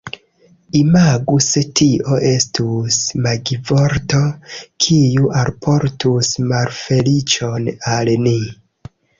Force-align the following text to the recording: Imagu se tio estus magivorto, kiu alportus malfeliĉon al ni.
Imagu 0.79 1.35
se 1.47 1.61
tio 1.79 2.15
estus 2.29 2.97
magivorto, 3.27 4.23
kiu 4.87 5.29
alportus 5.43 6.33
malfeliĉon 6.55 7.73
al 7.97 8.13
ni. 8.27 8.39